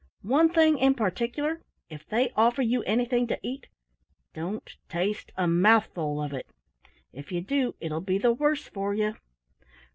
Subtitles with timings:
[0.23, 3.67] One thing in particular if they offer you anything to eat,
[4.33, 6.47] don't taste a mouthful of it.
[7.13, 9.13] If you do it'll be the worse for you!"